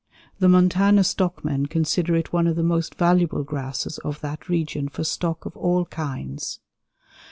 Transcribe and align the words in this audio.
The 0.39 0.49
Montana 0.49 1.03
stockmen 1.03 1.67
consider 1.67 2.15
it 2.15 2.33
one 2.33 2.47
of 2.47 2.55
the 2.55 2.63
most 2.63 2.95
valuable 2.95 3.43
grasses 3.43 3.99
of 3.99 4.19
that 4.21 4.49
region 4.49 4.89
for 4.89 5.03
stock 5.03 5.45
of 5.45 5.55
all 5.55 5.85
kinds. 5.85 6.59